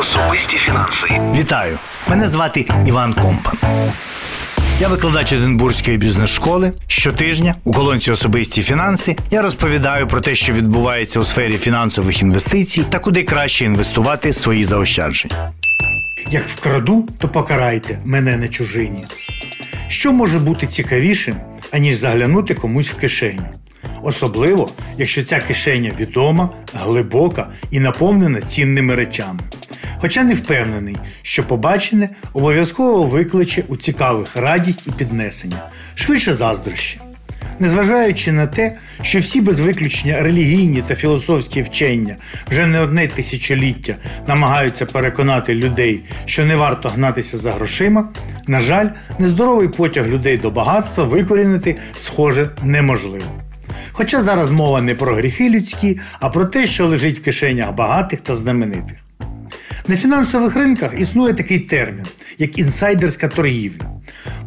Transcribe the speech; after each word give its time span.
Особисті 0.00 0.56
фінанси. 0.56 1.20
Вітаю! 1.36 1.78
Мене 2.08 2.28
звати 2.28 2.66
Іван 2.86 3.14
Компан. 3.14 3.54
Я 4.80 4.88
викладач 4.88 5.32
Единбурзької 5.32 5.96
бізнес-школи. 5.96 6.72
Щотижня 6.86 7.54
у 7.64 7.72
колонці 7.72 8.10
Особисті 8.10 8.62
фінанси 8.62 9.16
я 9.30 9.42
розповідаю 9.42 10.06
про 10.06 10.20
те, 10.20 10.34
що 10.34 10.52
відбувається 10.52 11.20
у 11.20 11.24
сфері 11.24 11.58
фінансових 11.58 12.22
інвестицій 12.22 12.84
та 12.90 12.98
куди 12.98 13.22
краще 13.22 13.64
інвестувати 13.64 14.32
свої 14.32 14.64
заощадження. 14.64 15.52
Як 16.30 16.44
вкраду, 16.44 17.08
то 17.18 17.28
покарайте 17.28 17.98
мене 18.04 18.36
на 18.36 18.48
чужині. 18.48 19.04
Що 19.88 20.12
може 20.12 20.38
бути 20.38 20.66
цікавішим, 20.66 21.36
аніж 21.72 21.96
заглянути 21.96 22.54
комусь 22.54 22.88
в 22.88 22.94
кишеню? 22.94 23.42
Особливо, 24.02 24.70
якщо 24.98 25.22
ця 25.22 25.40
кишеня 25.40 25.92
відома, 26.00 26.50
глибока 26.74 27.48
і 27.70 27.80
наповнена 27.80 28.40
цінними 28.40 28.94
речами. 28.94 29.40
Хоча 30.00 30.22
не 30.22 30.34
впевнений, 30.34 30.96
що 31.22 31.44
побачене 31.44 32.08
обов'язково 32.32 33.02
викличе 33.04 33.64
у 33.68 33.76
цікавих 33.76 34.36
радість 34.36 34.86
і 34.86 34.90
піднесення, 34.90 35.62
швидше 35.94 36.34
заздрощі. 36.34 37.00
Незважаючи 37.60 38.32
на 38.32 38.46
те, 38.46 38.76
що 39.02 39.18
всі 39.18 39.40
без 39.40 39.60
виключення 39.60 40.22
релігійні 40.22 40.82
та 40.86 40.94
філософські 40.94 41.62
вчення 41.62 42.16
вже 42.50 42.66
не 42.66 42.80
одне 42.80 43.06
тисячоліття 43.06 43.96
намагаються 44.28 44.86
переконати 44.86 45.54
людей, 45.54 46.02
що 46.24 46.44
не 46.44 46.56
варто 46.56 46.88
гнатися 46.88 47.38
за 47.38 47.52
грошима, 47.52 48.08
на 48.46 48.60
жаль, 48.60 48.88
нездоровий 49.18 49.68
потяг 49.68 50.08
людей 50.08 50.38
до 50.38 50.50
багатства 50.50 51.04
викорінити 51.04 51.76
схоже 51.94 52.50
неможливо. 52.62 53.24
Хоча 53.92 54.20
зараз 54.20 54.50
мова 54.50 54.82
не 54.82 54.94
про 54.94 55.14
гріхи 55.14 55.50
людські, 55.50 56.00
а 56.20 56.28
про 56.28 56.44
те, 56.44 56.66
що 56.66 56.86
лежить 56.86 57.18
в 57.18 57.22
кишенях 57.22 57.72
багатих 57.72 58.20
та 58.20 58.34
знаменитих. 58.34 59.07
На 59.88 59.96
фінансових 59.96 60.56
ринках 60.56 61.00
існує 61.00 61.34
такий 61.34 61.58
термін, 61.58 62.06
як 62.38 62.58
інсайдерська 62.58 63.28
торгівля. 63.28 63.90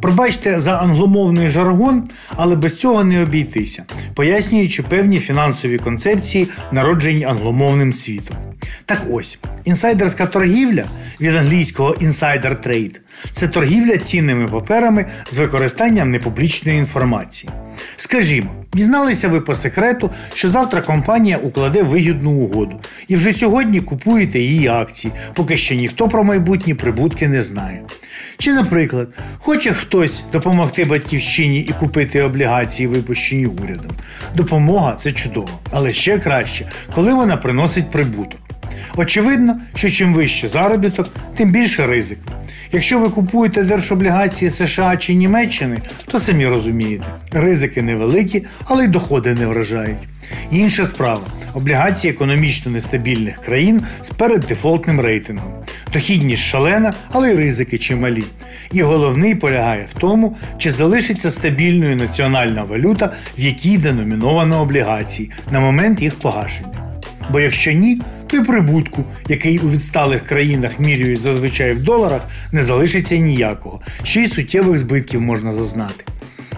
Пробачте 0.02 0.60
за 0.60 0.78
англомовний 0.78 1.50
жаргон, 1.50 2.10
але 2.30 2.56
без 2.56 2.78
цього 2.78 3.04
не 3.04 3.24
обійтися, 3.24 3.84
пояснюючи 4.16 4.84
певні 4.84 5.20
фінансові 5.20 5.78
концепції, 5.78 6.48
народжені 6.72 7.24
англомовним 7.24 7.94
світом. 7.94 8.38
Так 8.86 9.02
ось, 9.10 9.40
інсайдерська 9.64 10.26
торгівля 10.26 10.86
від 11.22 11.36
англійського 11.36 11.94
insider 11.94 12.68
trade– 12.68 12.96
це 13.32 13.48
торгівля 13.48 13.98
цінними 13.98 14.48
паперами 14.48 15.06
з 15.30 15.38
використанням 15.38 16.12
непублічної 16.12 16.78
інформації. 16.78 17.50
Скажімо, 17.96 18.61
дізналися 18.74 19.28
ви 19.28 19.42
по 19.42 19.56
секрету, 19.56 20.10
що 20.34 20.50
завтра 20.50 20.82
компанія 20.82 21.38
укладе 21.38 21.84
вигідну 21.84 22.32
угоду, 22.32 22.80
і 23.08 23.16
вже 23.16 23.34
сьогодні 23.34 23.82
купуєте 23.82 24.40
її 24.40 24.68
акції, 24.68 25.14
поки 25.34 25.58
ще 25.58 25.76
ніхто 25.76 26.08
про 26.08 26.24
майбутні 26.24 26.74
прибутки 26.74 27.28
не 27.28 27.44
знає. 27.44 27.82
Чи, 28.38 28.54
наприклад, 28.54 29.08
хоче 29.40 29.74
хтось 29.74 30.24
допомогти 30.34 30.86
батьківщині 30.86 31.60
і 31.60 31.72
купити 31.72 32.22
облігації, 32.22 32.88
випущені 32.88 33.46
урядом. 33.46 33.92
Допомога 34.36 34.96
це 34.96 35.12
чудово, 35.12 35.50
але 35.72 35.94
ще 35.94 36.20
краще, 36.20 36.72
коли 36.96 37.14
вона 37.14 37.38
приносить 37.38 37.90
прибуток. 37.90 38.40
Очевидно, 38.98 39.58
що 39.76 39.90
чим 39.90 40.14
вище 40.14 40.48
заробіток, 40.48 41.10
тим 41.38 41.52
більше 41.52 41.88
ризик. 41.88 42.20
Якщо 42.72 43.00
ви 43.00 43.10
купуєте 43.10 43.64
держоблігації 43.64 44.52
США 44.52 44.98
чи 44.98 45.14
Німеччини, 45.14 45.78
то 46.06 46.20
самі 46.20 46.48
розумієте, 46.48 47.06
ризики 47.32 47.82
невеликі, 47.82 48.46
але 48.66 48.86
й 48.86 48.88
доходи 48.88 49.34
не 49.34 49.48
вражають. 49.48 50.08
Інша 50.52 50.88
справа 50.88 51.22
облігації 51.54 52.14
економічно 52.14 52.72
нестабільних 52.72 53.38
країн 53.38 53.84
з 54.02 54.10
переддефолтним 54.10 55.02
рейтингом. 55.02 55.54
Дохідність 55.94 56.44
шалена, 56.44 56.94
але 57.12 57.32
й 57.32 57.36
ризики 57.36 57.78
чималі. 57.78 58.24
І 58.72 58.82
головний 58.82 59.36
полягає 59.36 59.88
в 59.96 60.00
тому, 60.00 60.38
чи 60.58 60.72
залишиться 60.72 61.32
стабільною 61.32 61.96
національна 61.96 62.64
валюта, 62.64 63.14
в 63.38 63.42
якій 63.42 63.78
деноміновано 63.78 64.62
облігації 64.62 65.32
на 65.52 65.60
момент 65.60 66.02
їх 66.02 66.16
погашення. 66.16 66.98
Бо 67.30 67.40
якщо 67.40 67.72
ні, 67.72 68.02
то 68.32 68.38
й 68.38 68.44
прибутку, 68.44 69.04
який 69.30 69.60
у 69.60 69.70
відсталих 69.70 70.26
країнах 70.26 70.80
мірюють 70.80 71.20
зазвичай 71.20 71.74
в 71.74 71.84
доларах, 71.84 72.22
не 72.52 72.64
залишиться 72.64 73.18
ніякого, 73.18 73.82
ще 74.04 74.22
й 74.22 74.28
суттєвих 74.28 74.80
збитків 74.80 75.22
можна 75.22 75.54
зазнати. 75.54 76.06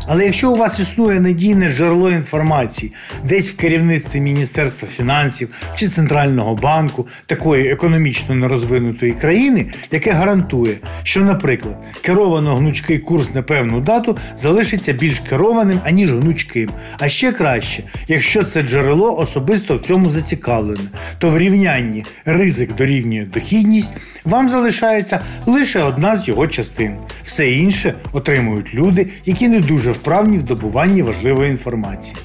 Але 0.07 0.25
якщо 0.25 0.51
у 0.51 0.55
вас 0.55 0.79
існує 0.79 1.19
надійне 1.19 1.69
джерело 1.69 2.11
інформації 2.11 2.93
десь 3.23 3.49
в 3.49 3.55
керівництві 3.55 4.21
Міністерства 4.21 4.87
фінансів 4.87 5.49
чи 5.75 5.87
Центрального 5.87 6.55
банку 6.55 7.07
такої 7.25 7.71
економічно 7.71 8.35
нерозвинутої 8.35 9.11
країни, 9.11 9.65
яке 9.91 10.11
гарантує, 10.11 10.75
що, 11.03 11.21
наприклад, 11.21 11.77
керовано 12.01 12.55
гнучкий 12.55 12.99
курс 12.99 13.33
на 13.33 13.41
певну 13.41 13.81
дату 13.81 14.17
залишиться 14.37 14.93
більш 14.93 15.19
керованим, 15.19 15.79
аніж 15.83 16.11
гнучким, 16.11 16.69
а 16.99 17.09
ще 17.09 17.31
краще, 17.31 17.83
якщо 18.07 18.43
це 18.43 18.61
джерело 18.61 19.17
особисто 19.17 19.77
в 19.77 19.81
цьому 19.81 20.09
зацікавлене, 20.09 20.89
то 21.17 21.29
в 21.29 21.37
рівнянні 21.37 22.05
ризик 22.25 22.75
дорівнює 22.75 23.25
дохідність, 23.25 23.91
вам 24.25 24.49
залишається 24.49 25.19
лише 25.45 25.83
одна 25.83 26.17
з 26.17 26.27
його 26.27 26.47
частин. 26.47 26.95
Все 27.23 27.51
інше 27.51 27.93
отримують 28.13 28.73
люди, 28.73 29.07
які 29.25 29.47
не 29.47 29.59
дуже 29.59 29.92
вправні 29.93 30.37
в 30.37 30.43
добуванні 30.43 31.01
важливої 31.01 31.51
інформації. 31.51 32.17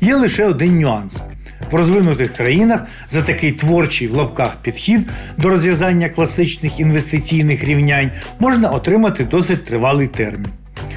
Є 0.00 0.16
лише 0.16 0.44
один 0.44 0.80
нюанс. 0.80 1.22
В 1.70 1.74
розвинутих 1.74 2.32
країнах 2.32 2.80
за 3.08 3.22
такий 3.22 3.52
творчий 3.52 4.08
в 4.08 4.14
лапках 4.14 4.56
підхід 4.62 5.00
до 5.36 5.48
розв'язання 5.48 6.08
класичних 6.08 6.80
інвестиційних 6.80 7.64
рівнянь 7.64 8.10
можна 8.38 8.70
отримати 8.70 9.24
досить 9.24 9.64
тривалий 9.64 10.06
термін. 10.06 10.50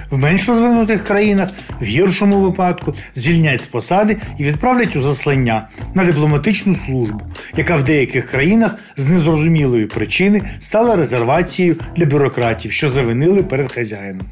В 0.10 0.18
менш 0.18 0.50
розвинутих 0.50 1.04
країнах, 1.04 1.50
в 1.80 1.84
гіршому 1.84 2.42
випадку, 2.42 2.94
звільнять 3.16 3.64
з 3.64 3.68
посади 3.68 4.18
і 4.38 4.44
відправлять 4.44 4.96
у 4.96 5.02
заслання 5.02 5.68
на 5.94 6.06
дипломатичну 6.06 6.76
службу, 6.76 7.22
яка 7.58 7.76
в 7.76 7.84
деяких 7.84 8.26
країнах 8.32 8.76
з 8.98 9.08
незрозумілої 9.08 9.86
причини 9.86 10.42
стала 10.60 10.96
резервацією 10.96 11.76
для 11.96 12.06
бюрократів, 12.06 12.72
що 12.72 12.90
завинили 12.90 13.44
перед 13.44 13.72
хазяїном. 13.72 14.26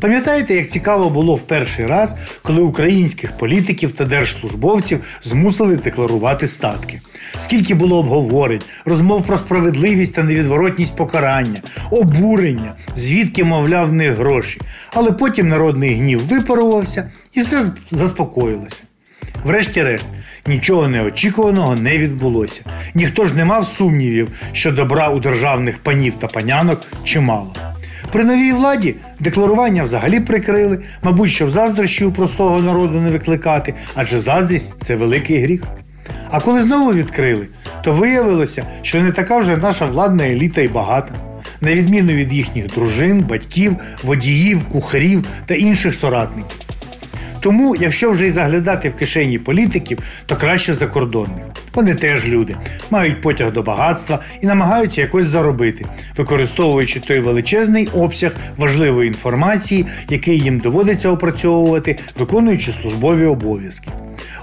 Пам'ятаєте, 0.00 0.54
як 0.54 0.68
цікаво 0.68 1.10
було 1.10 1.34
в 1.34 1.40
перший 1.40 1.86
раз, 1.86 2.16
коли 2.42 2.62
українських 2.62 3.32
політиків 3.32 3.92
та 3.92 4.04
держслужбовців 4.04 5.04
змусили 5.22 5.76
декларувати 5.76 6.48
статки? 6.48 7.00
Скільки 7.38 7.74
було 7.74 7.98
обговорень, 7.98 8.60
розмов 8.84 9.26
про 9.26 9.38
справедливість 9.38 10.14
та 10.14 10.22
невідворотність 10.22 10.96
покарання, 10.96 11.60
обурення, 11.90 12.72
звідки, 12.94 13.44
мовляв, 13.44 13.88
в 13.88 13.92
них 13.92 14.12
гроші. 14.12 14.60
Але 14.92 15.12
потім 15.12 15.48
народний 15.48 15.94
гнів 15.94 16.26
випарувався 16.26 17.10
і 17.32 17.40
все 17.40 17.64
заспокоїлося. 17.90 18.82
Врешті-решт, 19.44 20.06
нічого 20.46 20.88
неочікуваного 20.88 21.76
не 21.76 21.98
відбулося. 21.98 22.62
Ніхто 22.94 23.26
ж 23.26 23.34
не 23.34 23.44
мав 23.44 23.66
сумнівів, 23.66 24.28
що 24.52 24.72
добра 24.72 25.08
у 25.08 25.20
державних 25.20 25.78
панів 25.78 26.14
та 26.14 26.26
панянок 26.26 26.80
чимало. 27.04 27.71
При 28.12 28.24
новій 28.24 28.52
владі 28.52 28.94
декларування 29.20 29.82
взагалі 29.82 30.20
прикрили, 30.20 30.78
мабуть, 31.02 31.30
щоб 31.30 31.50
заздрощів 31.50 32.14
простого 32.14 32.60
народу 32.60 33.00
не 33.00 33.10
викликати, 33.10 33.74
адже 33.94 34.18
заздрість 34.18 34.84
це 34.84 34.96
великий 34.96 35.42
гріх. 35.42 35.62
А 36.30 36.40
коли 36.40 36.62
знову 36.62 36.92
відкрили, 36.92 37.48
то 37.84 37.92
виявилося, 37.92 38.66
що 38.82 39.02
не 39.02 39.12
така 39.12 39.38
вже 39.38 39.56
наша 39.56 39.86
владна 39.86 40.24
еліта 40.24 40.60
і 40.60 40.68
багата, 40.68 41.14
на 41.60 41.74
відміну 41.74 42.12
від 42.12 42.32
їхніх 42.32 42.66
дружин, 42.66 43.20
батьків, 43.20 43.76
водіїв, 44.04 44.68
кухарів 44.68 45.24
та 45.46 45.54
інших 45.54 45.94
соратників. 45.94 46.58
Тому, 47.42 47.76
якщо 47.76 48.10
вже 48.10 48.26
й 48.26 48.30
заглядати 48.30 48.88
в 48.88 48.94
кишені 48.94 49.38
політиків, 49.38 49.98
то 50.26 50.36
краще 50.36 50.74
закордонних. 50.74 51.44
Вони 51.74 51.94
теж 51.94 52.28
люди, 52.28 52.56
мають 52.90 53.20
потяг 53.20 53.52
до 53.52 53.62
багатства 53.62 54.18
і 54.40 54.46
намагаються 54.46 55.00
якось 55.00 55.26
заробити, 55.26 55.84
використовуючи 56.16 57.00
той 57.00 57.20
величезний 57.20 57.86
обсяг 57.86 58.36
важливої 58.56 59.08
інформації, 59.08 59.86
який 60.08 60.38
їм 60.38 60.58
доводиться 60.58 61.08
опрацьовувати, 61.08 61.98
виконуючи 62.18 62.72
службові 62.72 63.24
обов'язки. 63.24 63.90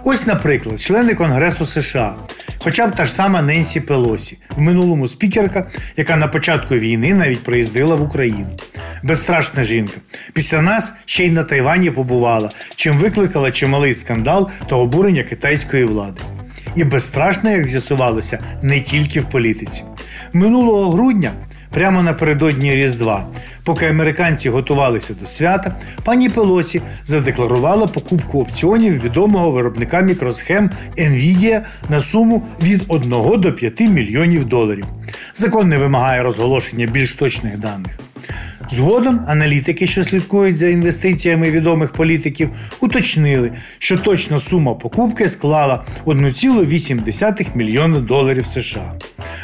Ось, 0.03 0.27
наприклад, 0.27 0.81
члени 0.81 1.13
Конгресу 1.13 1.65
США, 1.65 2.15
хоча 2.57 2.87
б 2.87 2.95
та 2.95 3.05
ж 3.05 3.13
сама 3.13 3.41
Ненсі 3.41 3.79
Пелосі, 3.79 4.37
в 4.55 4.61
минулому 4.61 5.07
спікерка, 5.07 5.67
яка 5.97 6.15
на 6.15 6.27
початку 6.27 6.75
війни 6.75 7.13
навіть 7.13 7.43
приїздила 7.43 7.95
в 7.95 8.01
Україну. 8.01 8.47
Безстрашна 9.03 9.63
жінка. 9.63 9.93
Після 10.33 10.61
нас 10.61 10.93
ще 11.05 11.25
й 11.25 11.31
на 11.31 11.43
Тайвані 11.43 11.91
побувала, 11.91 12.49
чим 12.75 12.97
викликала 12.97 13.51
чималий 13.51 13.93
скандал 13.93 14.49
та 14.69 14.75
обурення 14.75 15.23
китайської 15.23 15.83
влади. 15.83 16.21
І 16.75 16.83
безстрашна, 16.83 17.51
як 17.51 17.65
з'ясувалося, 17.65 18.39
не 18.61 18.81
тільки 18.81 19.19
в 19.19 19.29
політиці. 19.29 19.83
Минулого 20.33 20.91
грудня, 20.91 21.31
прямо 21.73 22.01
напередодні 22.01 22.75
Різдва, 22.75 23.25
поки 23.63 23.85
американці 23.85 24.49
готувалися 24.49 25.13
до 25.13 25.27
свята, 25.27 25.75
пані 26.05 26.29
Пелосі 26.29 26.81
задекларувала 27.05 27.87
покупку 27.87 28.41
опціонів 28.41 29.03
відомого 29.03 29.51
виробника 29.51 30.01
мікросхем 30.01 30.71
Nvidia 30.97 31.61
на 31.89 32.01
суму 32.01 32.45
від 32.61 32.83
1 32.87 33.09
до 33.41 33.53
5 33.53 33.79
мільйонів 33.79 34.45
доларів. 34.45 34.85
Закон 35.33 35.69
не 35.69 35.77
вимагає 35.77 36.23
розголошення 36.23 36.85
більш 36.85 37.15
точних 37.15 37.57
даних. 37.57 37.99
Згодом 38.71 39.21
аналітики, 39.27 39.87
що 39.87 40.03
слідкують 40.03 40.57
за 40.57 40.67
інвестиціями 40.67 41.51
відомих 41.51 41.91
політиків, 41.91 42.49
уточнили, 42.79 43.51
що 43.79 43.97
точна 43.97 44.39
сума 44.39 44.73
покупки 44.73 45.29
склала 45.29 45.85
1,8 46.05 47.57
мільйона 47.57 47.99
доларів 47.99 48.45
США. 48.45 48.93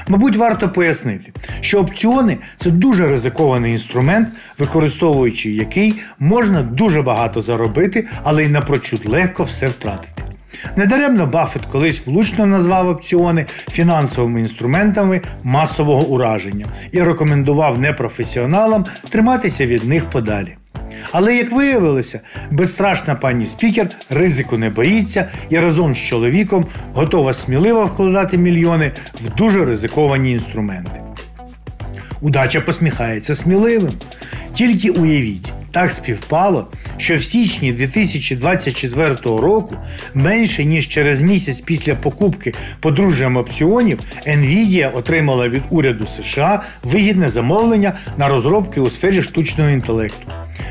Мабуть, 0.07 0.36
варто 0.36 0.69
пояснити, 0.69 1.33
що 1.62 1.80
опціони 1.80 2.38
це 2.57 2.69
дуже 2.69 3.07
ризикований 3.07 3.72
інструмент, 3.72 4.27
використовуючи 4.60 5.51
який 5.51 5.94
можна 6.19 6.62
дуже 6.62 7.01
багато 7.01 7.42
заробити, 7.42 8.07
але 8.24 8.45
й 8.45 8.50
напрочуд 8.50 9.01
легко 9.06 9.44
все 9.44 9.68
втратити. 9.68 10.34
Недаремно 10.75 11.25
Баффет 11.25 11.65
колись 11.65 12.07
влучно 12.07 12.45
назвав 12.45 12.89
опціони 12.89 13.45
фінансовими 13.69 14.39
інструментами 14.39 15.21
масового 15.43 16.07
ураження 16.07 16.65
і 16.91 17.03
рекомендував 17.03 17.79
непрофесіоналам 17.79 18.85
триматися 19.09 19.65
від 19.65 19.83
них 19.83 20.09
подалі. 20.09 20.55
Але, 21.11 21.35
як 21.35 21.51
виявилося, 21.51 22.19
безстрашна 22.51 23.15
пані 23.15 23.45
спікер 23.45 23.87
ризику 24.09 24.57
не 24.57 24.69
боїться 24.69 25.29
і 25.49 25.59
разом 25.59 25.95
з 25.95 25.97
чоловіком 25.97 26.65
готова 26.93 27.33
сміливо 27.33 27.85
вкладати 27.85 28.37
мільйони 28.37 28.91
в 29.13 29.35
дуже 29.35 29.65
ризиковані 29.65 30.31
інструменти. 30.31 31.01
Удача 32.21 32.61
посміхається 32.61 33.35
сміливим. 33.35 33.93
Тільки 34.53 34.89
уявіть, 34.89 35.53
так 35.75 35.92
співпало, 35.92 36.68
що 36.98 37.18
в 37.18 37.24
січні 37.24 37.72
2024 37.72 39.16
року, 39.24 39.75
менше 40.13 40.66
ніж 40.66 40.88
через 40.88 41.22
місяць 41.22 41.62
після 41.62 41.95
покупки 41.95 42.54
подружжям 42.80 43.38
опціонів, 43.38 44.00
Nvidia 44.27 44.98
отримала 44.98 45.50
від 45.50 45.62
уряду 45.69 46.07
США 46.07 46.62
вигідне 46.83 47.30
замовлення 47.30 47.94
на 48.18 48.27
розробки 48.27 48.81
у 48.81 48.89
сфері 48.89 49.22
штучного 49.22 49.69
інтелекту. 49.69 50.27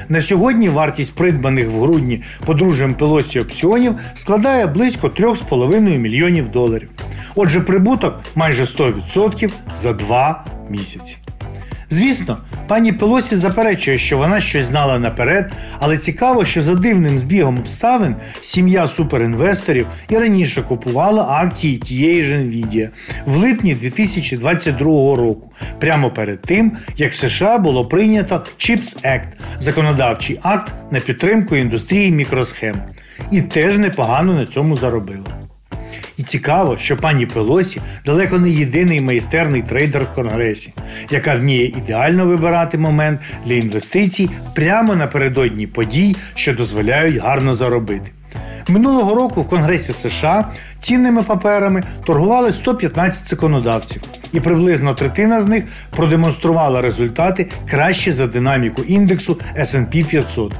На 0.09 0.23
сьогодні 0.23 0.69
вартість 0.69 1.15
придбаних 1.15 1.69
в 1.69 1.81
грудні 1.81 2.23
подружжям 2.47 2.95
Пелосі 2.95 3.41
опціонів 3.41 3.95
складає 4.15 4.67
близько 4.67 5.09
3,5 5.09 5.99
мільйонів 5.99 6.51
доларів. 6.51 6.91
Отже, 7.35 7.61
прибуток 7.61 8.21
майже 8.35 8.65
100% 8.65 9.51
за 9.75 9.93
два 9.93 10.45
місяці. 10.71 11.17
Звісно, 11.91 12.39
пані 12.69 12.93
Пелосі 12.93 13.37
заперечує, 13.37 13.99
що 13.99 14.19
вона 14.19 14.41
щось 14.41 14.65
знала 14.65 14.99
наперед, 14.99 15.53
але 15.79 15.99
цікаво, 15.99 16.45
що 16.45 16.63
за 16.63 16.75
дивним 16.75 17.19
збігом 17.19 17.59
обставин 17.59 18.17
сім'я 18.41 18.89
суперінвесторів 18.89 19.87
і 20.09 20.19
раніше 20.19 20.63
купувала 20.63 21.27
акції 21.29 21.77
тієї 21.79 22.25
ж 22.25 22.35
Nvidia 22.35 22.89
в 23.27 23.37
липні 23.37 23.75
2022 23.75 24.87
року, 25.17 25.53
прямо 25.81 26.11
перед 26.11 26.43
тим, 26.43 26.73
як 26.97 27.13
в 27.13 27.17
США 27.17 27.59
було 27.59 27.85
прийнято 27.85 28.45
CHIPS 28.59 29.05
Act– 29.07 29.29
законодавчий 29.59 30.39
акт 30.43 30.75
на 30.91 31.01
підтримку 31.01 31.57
індустрії 31.57 32.11
мікросхем, 32.11 32.77
і 33.31 33.43
теж 33.43 33.79
непогано 33.79 34.35
на 34.35 34.47
цьому 34.47 34.77
заробила. 34.77 35.54
І 36.17 36.23
цікаво, 36.23 36.77
що 36.79 36.97
пані 36.97 37.27
Пелосі 37.27 37.81
далеко 38.07 38.39
не 38.39 38.51
єдиний 38.51 39.01
майстерний 39.01 39.63
трейдер 39.63 40.05
в 40.05 40.11
Конгресі, 40.15 40.75
яка 41.11 41.35
вміє 41.35 41.65
ідеально 41.65 42.27
вибирати 42.27 42.79
момент 42.79 43.21
для 43.47 43.55
інвестицій 43.55 44.31
прямо 44.55 44.95
напередодні 44.95 45.67
подій, 45.67 46.17
що 46.35 46.55
дозволяють 46.55 47.17
гарно 47.17 47.55
заробити. 47.55 48.11
Минулого 48.69 49.15
року 49.15 49.43
в 49.43 49.49
Конгресі 49.49 49.93
США 49.93 50.51
цінними 50.79 51.23
паперами 51.23 51.83
торгували 52.07 52.53
115 52.53 53.29
законодавців, 53.29 54.03
і 54.33 54.41
приблизно 54.41 54.95
третина 54.95 55.41
з 55.41 55.47
них 55.47 55.65
продемонструвала 55.97 56.81
результати 56.81 57.47
кращі 57.71 58.13
за 58.13 58.27
динаміку 58.27 58.83
індексу 58.83 59.39
SP 59.69 60.09
500. 60.09 60.53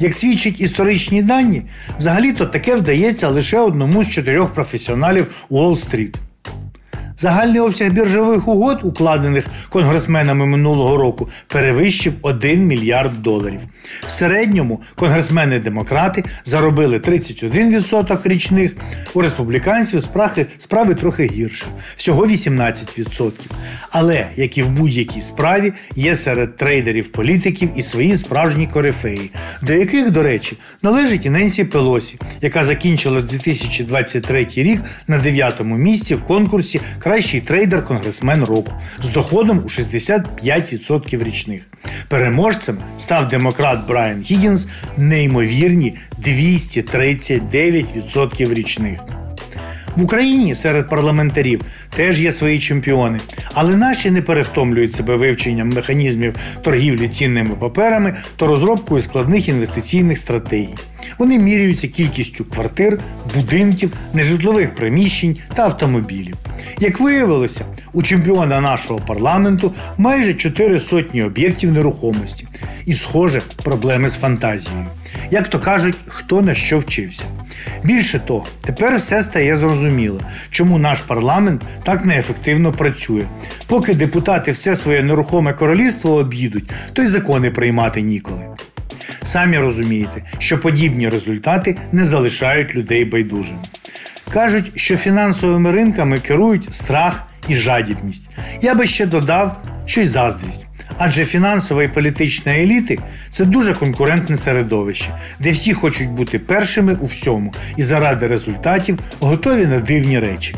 Як 0.00 0.14
свідчать 0.14 0.60
історичні 0.60 1.22
дані, 1.22 1.62
взагалі-то 1.98 2.46
таке 2.46 2.76
вдається 2.76 3.28
лише 3.28 3.58
одному 3.58 4.04
з 4.04 4.08
чотирьох 4.08 4.52
професіоналів 4.52 5.26
Уолл-стріт. 5.50 6.14
Загальний 7.20 7.60
обсяг 7.60 7.92
біржових 7.92 8.48
угод, 8.48 8.80
укладених 8.82 9.44
конгресменами 9.68 10.46
минулого 10.46 10.96
року, 10.96 11.28
перевищив 11.46 12.12
1 12.22 12.66
мільярд 12.66 13.22
доларів. 13.22 13.60
В 14.06 14.10
середньому 14.10 14.82
конгресмени-демократи 14.96 16.24
заробили 16.44 16.98
31% 16.98 18.28
річних, 18.28 18.76
у 19.14 19.20
республіканців 19.20 20.02
справи, 20.02 20.46
справи 20.58 20.94
трохи 20.94 21.24
гірше 21.26 21.66
всього 21.96 22.26
18%. 22.26 23.32
Але, 23.90 24.26
як 24.36 24.58
і 24.58 24.62
в 24.62 24.68
будь-якій 24.68 25.20
справі, 25.20 25.72
є 25.96 26.16
серед 26.16 26.56
трейдерів-політиків 26.56 27.70
і 27.76 27.82
свої 27.82 28.16
справжні 28.16 28.66
корифеї, 28.66 29.30
до 29.62 29.72
яких, 29.72 30.10
до 30.10 30.22
речі, 30.22 30.56
належить 30.82 31.26
і 31.26 31.30
Ненсі 31.30 31.64
Пелосі, 31.64 32.18
яка 32.42 32.64
закінчила 32.64 33.20
2023 33.20 34.46
рік 34.56 34.80
на 35.06 35.18
9-му 35.18 35.76
місці 35.76 36.14
в 36.14 36.22
конкурсі 36.22 36.80
Кращий 37.08 37.40
трейдер-конгресмен 37.40 38.44
року 38.44 38.72
з 39.02 39.10
доходом 39.10 39.58
у 39.58 39.62
65% 39.62 41.24
річних. 41.24 41.62
Переможцем 42.08 42.78
став 42.98 43.28
демократ 43.28 43.88
Брайан 43.88 44.22
Гіггінс 44.22 44.68
неймовірні 44.96 45.96
239% 46.26 48.54
річних. 48.54 49.00
В 49.98 50.02
Україні 50.02 50.54
серед 50.54 50.88
парламентарів 50.88 51.60
теж 51.96 52.22
є 52.22 52.32
свої 52.32 52.58
чемпіони, 52.58 53.18
але 53.54 53.76
наші 53.76 54.10
не 54.10 54.22
перевтомлюють 54.22 54.94
себе 54.94 55.16
вивченням 55.16 55.68
механізмів 55.68 56.34
торгівлі 56.62 57.08
цінними 57.08 57.54
паперами 57.54 58.16
та 58.36 58.46
розробкою 58.46 59.02
складних 59.02 59.48
інвестиційних 59.48 60.18
стратегій. 60.18 60.74
Вони 61.18 61.38
міряються 61.38 61.88
кількістю 61.88 62.44
квартир, 62.44 62.98
будинків, 63.34 63.92
нежитлових 64.14 64.74
приміщень 64.74 65.36
та 65.54 65.64
автомобілів. 65.64 66.36
Як 66.80 67.00
виявилося, 67.00 67.64
у 67.92 68.02
чемпіона 68.02 68.60
нашого 68.60 69.00
парламенту 69.00 69.74
майже 69.98 70.34
4 70.34 70.80
сотні 70.80 71.22
об'єктів 71.22 71.72
нерухомості. 71.72 72.46
І, 72.86 72.94
схоже, 72.94 73.42
проблеми 73.64 74.08
з 74.08 74.16
фантазією. 74.16 74.86
Як 75.30 75.48
то 75.48 75.58
кажуть, 75.60 75.96
хто 76.06 76.42
на 76.42 76.54
що 76.54 76.78
вчився. 76.78 77.24
Більше 77.84 78.18
того, 78.18 78.46
тепер 78.64 78.96
все 78.96 79.22
стає 79.22 79.56
зрозуміло, 79.56 80.20
чому 80.50 80.78
наш 80.78 81.00
парламент 81.00 81.62
так 81.84 82.04
неефективно 82.04 82.72
працює. 82.72 83.24
Поки 83.66 83.94
депутати 83.94 84.52
все 84.52 84.76
своє 84.76 85.02
нерухоме 85.02 85.52
королівство 85.52 86.14
об'їдуть, 86.14 86.70
то 86.92 87.02
й 87.02 87.06
закони 87.06 87.50
приймати 87.50 88.02
ніколи. 88.02 88.46
Самі 89.22 89.58
розумієте, 89.58 90.22
що 90.38 90.60
подібні 90.60 91.08
результати 91.08 91.76
не 91.92 92.04
залишають 92.04 92.74
людей 92.74 93.04
байдужими. 93.04 93.58
Кажуть, 94.32 94.72
що 94.74 94.96
фінансовими 94.96 95.70
ринками 95.70 96.18
керують 96.18 96.74
страх 96.74 97.22
і 97.48 97.54
жадібність. 97.54 98.30
Я 98.62 98.74
би 98.74 98.86
ще 98.86 99.06
додав, 99.06 99.62
що 99.86 100.00
й 100.00 100.06
заздрість. 100.06 100.67
Адже 100.96 101.24
фінансова 101.24 101.82
і 101.82 101.88
політична 101.88 102.52
еліти 102.52 102.98
це 103.30 103.44
дуже 103.44 103.74
конкурентне 103.74 104.36
середовище, 104.36 105.10
де 105.40 105.50
всі 105.50 105.72
хочуть 105.72 106.08
бути 106.08 106.38
першими 106.38 106.94
у 107.00 107.06
всьому 107.06 107.52
і 107.76 107.82
заради 107.82 108.26
результатів 108.26 108.98
готові 109.20 109.66
на 109.66 109.80
дивні 109.80 110.18
речі. 110.18 110.54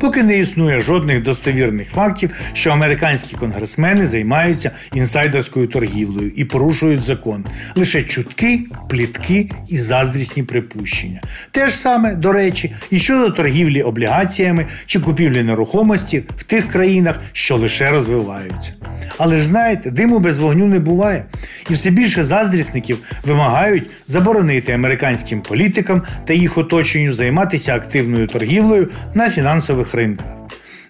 Поки 0.00 0.22
не 0.22 0.38
існує 0.38 0.80
жодних 0.80 1.22
достовірних 1.22 1.90
фактів, 1.90 2.30
що 2.52 2.70
американські 2.70 3.36
конгресмени 3.36 4.06
займаються 4.06 4.70
інсайдерською 4.94 5.66
торгівлею 5.66 6.32
і 6.36 6.44
порушують 6.44 7.02
закон. 7.02 7.44
Лише 7.74 8.02
чутки, 8.02 8.60
плітки 8.88 9.50
і 9.68 9.78
заздрісні 9.78 10.42
припущення. 10.42 11.20
Те 11.50 11.68
ж 11.68 11.76
саме, 11.76 12.14
до 12.14 12.32
речі, 12.32 12.74
і 12.90 12.98
щодо 12.98 13.30
торгівлі 13.30 13.82
облігаціями 13.82 14.66
чи 14.86 15.00
купівлі 15.00 15.42
нерухомості 15.42 16.22
в 16.36 16.42
тих 16.42 16.68
країнах, 16.68 17.20
що 17.32 17.56
лише 17.56 17.90
розвиваються. 17.90 18.72
Але 19.18 19.38
ж 19.38 19.44
знаєте, 19.44 19.90
диму 19.90 20.18
без 20.18 20.38
вогню 20.38 20.66
не 20.66 20.78
буває. 20.78 21.24
І 21.70 21.74
все 21.74 21.90
більше 21.90 22.24
заздрісників 22.24 22.98
вимагають 23.24 23.90
заборонити 24.06 24.72
американським 24.72 25.40
політикам 25.40 26.02
та 26.26 26.32
їх 26.32 26.58
оточенню 26.58 27.12
займатися 27.12 27.74
активною 27.74 28.26
торгівлею 28.26 28.88
на 29.14 29.30
фінансових 29.30 29.83
ринках. 29.92 30.26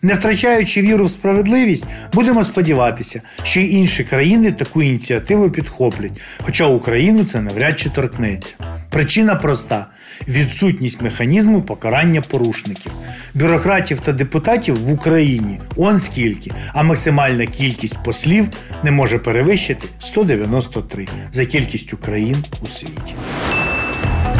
Не 0.04 0.14
втрачаючи 0.14 0.82
віру 0.82 1.04
в 1.04 1.10
справедливість, 1.10 1.84
будемо 2.12 2.44
сподіватися, 2.44 3.20
що 3.42 3.60
й 3.60 3.76
інші 3.76 4.04
країни 4.04 4.52
таку 4.52 4.82
ініціативу 4.82 5.50
підхоплять, 5.50 6.20
хоча 6.44 6.66
Україну 6.66 7.24
це 7.24 7.40
навряд 7.40 7.78
чи 7.78 7.90
торкнеться. 7.90 8.54
Причина 8.90 9.34
проста: 9.34 9.86
відсутність 10.28 11.02
механізму 11.02 11.62
покарання 11.62 12.20
порушників. 12.20 12.92
Бюрократів 13.34 14.00
та 14.00 14.12
депутатів 14.12 14.80
в 14.80 14.92
Україні 14.92 15.60
он 15.76 15.98
скільки, 15.98 16.50
а 16.72 16.82
максимальна 16.82 17.46
кількість 17.46 18.04
послів 18.04 18.48
не 18.82 18.90
може 18.90 19.18
перевищити 19.18 19.88
193 19.98 21.06
за 21.32 21.46
кількістю 21.46 21.96
країн 21.96 22.36
у 22.62 22.66
світі. 22.66 23.14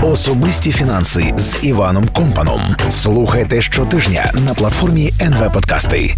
Особисті 0.03 0.73
фінанси 0.73 1.33
з 1.37 1.65
Іваном 1.65 2.09
Компаном. 2.09 2.61
Слухайте 2.91 3.63
щотижня 3.63 4.33
на 4.47 4.55
платформі 4.55 5.13
НВ 5.21 5.53
Подкасти. 5.53 6.15